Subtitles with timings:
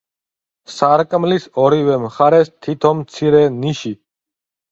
[0.75, 3.93] სარკმლის ორივე მხარეს თითო მცირე ნიში.